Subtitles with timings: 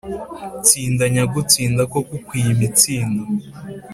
[0.65, 3.23] tsinda nyagutsinda, koko ukwiye imitsindo».